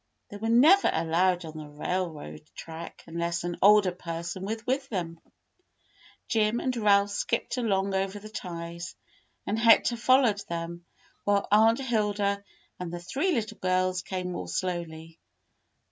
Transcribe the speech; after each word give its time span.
They 0.29 0.37
were 0.37 0.49
never 0.49 0.89
allowed 0.91 1.45
on 1.45 1.55
the 1.55 1.67
railroad 1.67 2.49
track 2.55 3.03
unless 3.05 3.43
an 3.43 3.59
older 3.61 3.91
person 3.91 4.43
was 4.45 4.65
with 4.65 4.89
them. 4.89 5.19
Jim 6.27 6.59
and 6.59 6.75
Ralph 6.75 7.11
skipped 7.11 7.57
along 7.57 7.93
over 7.93 8.17
the 8.17 8.27
ties, 8.27 8.95
and 9.45 9.59
Hector 9.59 9.95
followed 9.95 10.41
them, 10.49 10.87
while 11.23 11.47
Aunt 11.51 11.77
Hilda 11.77 12.43
and 12.79 12.91
the 12.91 12.99
three 12.99 13.31
little 13.31 13.59
girls 13.59 14.01
came 14.01 14.31
more 14.31 14.47
slowly. 14.47 15.19